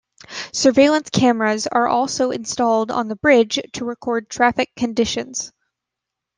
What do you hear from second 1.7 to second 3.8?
also installed on the bridge